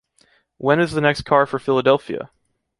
When 0.57 0.79
is 0.79 0.93
the 0.93 0.99
next 1.01 1.25
car 1.25 1.45
for 1.45 1.59
Philadelphia? 1.59 2.31